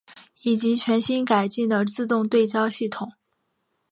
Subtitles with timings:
[0.41, 3.11] 以及全新改进的自动对焦系统。